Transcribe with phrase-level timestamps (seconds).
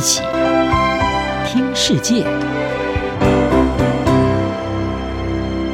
[0.00, 0.22] 一起
[1.44, 2.24] 听世界，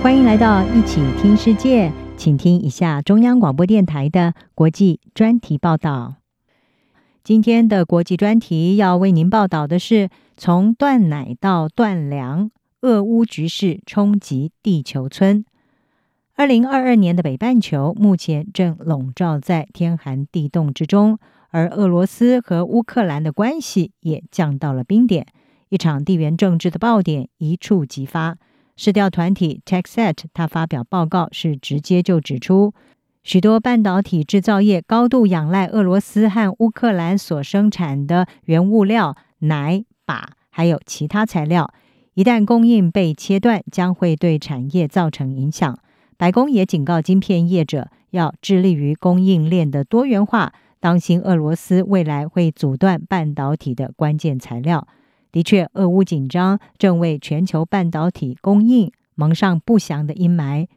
[0.03, 6.17] 欢迎来到一起听世界，请听一下中央广播电台的国际专题报道。
[7.23, 12.51] 今天的国际专题要为您报道的是：从断奶到断粮，
[12.81, 15.45] 俄乌局势冲击地球村。
[16.35, 21.21] 二零二二年的北半球目前正笼罩在天寒地冻之中，
[21.51, 25.27] 而俄罗斯和乌克兰的关系也降到了冰点，
[25.69, 28.37] 一场地缘政治的爆点一触即发。
[28.77, 32.75] 市调团体 TechSet 他发表报告是直接就指出，
[33.25, 41.73] 许多半导体制造业高度仰赖俄罗斯和乌克兰所生产的原物料奶、鈀，还有其他材料，
[42.15, 45.79] 一旦供应被切断，将会对产业造成影响。
[46.19, 50.53] 白宫也警告晶片业者要致力于供应链的多元化，
[50.87, 54.87] 当心俄罗斯未来会阻断半导体的关键材料。
[55.33, 60.69] 的确，俄乌紧张正为全球半导体供应蒙上不祥的阴霾。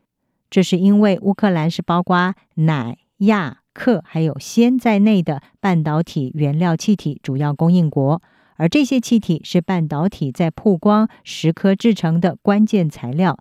[0.49, 8.19] 这是因为乌克兰是包括钠、氬、氪还有纤在内的半导体原料气体主要供应国，
[8.55, 13.37] 而这些气体是半导体在曝光蚀刻制成的关键材料。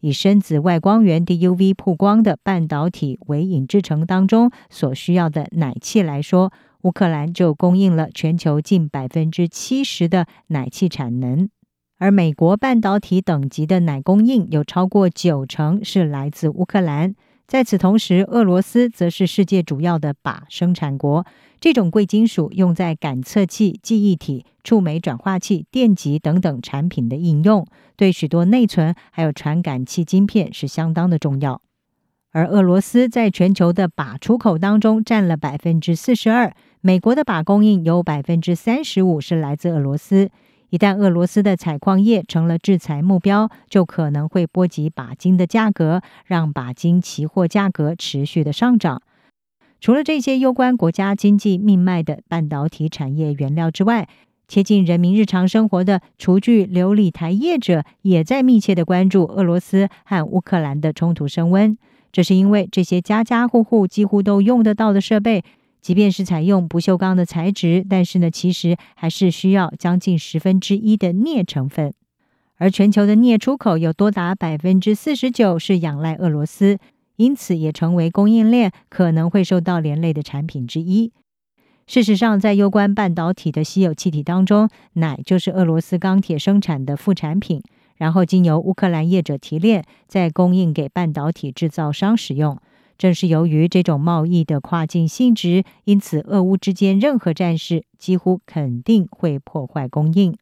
[0.00, 11.48] 以深紫外光源 （DUV） 曝光的半导体为引制成当中所需要的奶气来说，乌克兰就供应了全球近百分之七十的奶气产能，
[11.98, 17.14] 而美国半导体等级的奶供应有超过九成是来自乌克兰。
[17.50, 21.26] 在此同时，俄罗斯则是世界主要的靶生产国。
[21.58, 31.60] 这种贵金属用在感测器、记忆体、触媒转化器、电极等等产品的应用，对许多内存还有传感器晶片是相当的重要。
[32.30, 40.30] 而俄罗斯在全球的靶出口当中占了百分之四十二，美国的靶供应有百分之三十五是来自俄罗斯。
[40.70, 49.02] 一旦俄罗斯的采矿业成了制裁目标，就可能会波及钯金的价格，让钯金期货价格持续的上涨。
[49.80, 54.08] 除了这些攸关国家经济命脉的半导体产业原料之外，
[54.46, 61.78] 贴近人民日常生活的厨具琉璃台业者也在密切的关注俄罗斯和乌克兰的冲突升温。
[62.12, 65.44] 这是因为这些家家户户几乎都用得到的设备，
[65.80, 71.92] 即便是采用不锈钢的材质，但是呢，其实还是需要将近十分之一的镍成分。
[72.56, 76.78] 而全球的镍出口有多达百分之四十九是仰赖俄罗斯。
[77.16, 81.12] 因此，也成为供应链可能会受到连累的产品之一。
[81.86, 87.62] 事实上，在攸关半导体的稀有气体当中，奶就是俄罗斯钢铁生产的副产品，
[87.96, 92.56] 然后经由乌克兰业者提炼，再供应给半导体制造商使用。
[93.00, 100.36] 正是由于这种贸易的跨境性质，因此俄乌之间任何战事几乎肯定会破坏供应。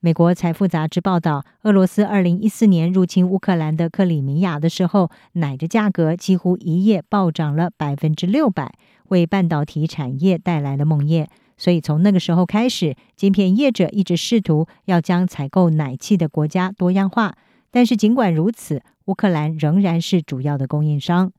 [0.00, 8.72] 美国财富杂志报道，俄罗斯二零一四年入侵乌克兰的克里米亚的时候，奶的价格几乎一夜暴涨了百分之六百，
[9.08, 11.26] 为半导体产业带来了梦魇。
[11.58, 17.36] 所以从那个时候开始，晶片业者一直试图要将采购奶气的国家多样化。
[17.70, 21.30] 但是尽管如此，乌克兰仍然是主要的供应商。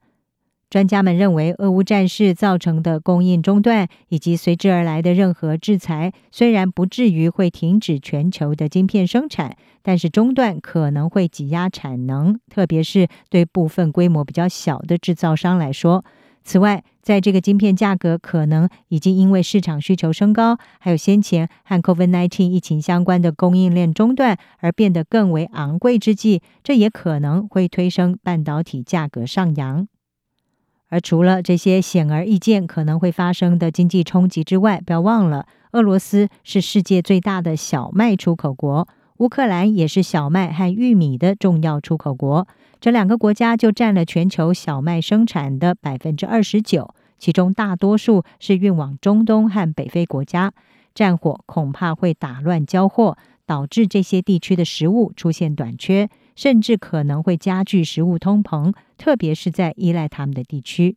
[0.74, 16.04] 专家们认为，俄乌战事造成的供应中断以及随之而来的任何制裁，虽然不至于会停止全球的晶片生产，但是中断可能会挤压产能，特别是对部分规模比较小的制造商来说。
[16.42, 29.86] 此外，在这个晶片价格可能已经因为市场需求升高，还有先前和 COVID-19 疫情相关的供应链中断而变得更为昂贵之际，这也可能会推升半导体价格上扬。
[30.94, 42.46] 而除了这些显而易见可能会发生的经济冲击之外，不要忘了，俄罗斯是世界最大的小麦出口国，乌克兰也是小麦和玉米的重要出口国。
[42.80, 50.52] 这两个国家就占了全球小麦生产的百分之二十九，其中大多数是运往中东和北非国家。
[50.94, 56.08] 战火恐怕会打乱交货，导致这些地区的食物出现短缺。
[56.34, 60.96] 甚至可能会加剧食物通膨，特别是在依赖他们的地区。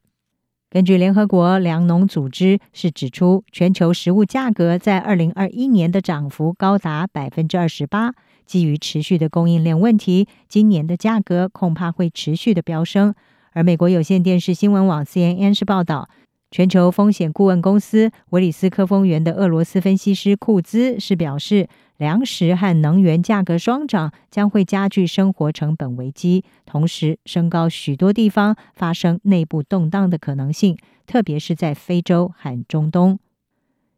[0.69, 8.13] 根据联合国粮农组织是指出，全球食物价格在二零二一年的涨幅高达百分之二十八。
[8.45, 13.13] 基于持续的供应链问题，今年的价格恐怕会持续的飙升。
[13.51, 16.09] 而美国有线电视新闻网 CNN 是报道，
[16.51, 21.67] 全球风险顾问公司维里斯科丰源的俄罗斯分析师库兹是表示。
[21.97, 30.77] 粮食和能源价格双涨将会加剧生活成本危机，同时升高许多地方发生内部动荡的可能性，
[31.07, 33.17] 特别是在非洲和中东。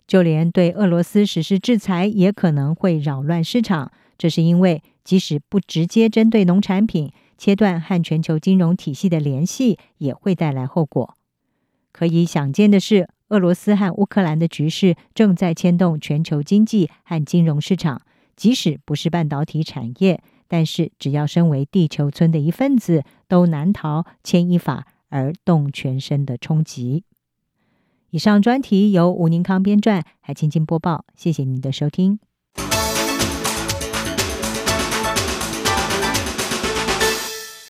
[0.07, 3.91] 就连对俄罗斯实施制裁，也可能会扰乱市场。
[4.17, 11.17] 这是因为，即使不直接针对农产品，切断和全球金融体系的联系，也会带来后果。
[11.91, 18.01] 可以想见的是，俄罗斯和乌克兰的局势正在牵动全球经济和金融市场。
[18.35, 27.03] 即使不是半导体产业，但是只要身为地球村的一份子，都难逃牵一发而动全身的冲击。
[28.11, 31.03] 以上专题由吴宁康编撰，还清清播报。
[31.15, 32.19] 谢谢您的收听。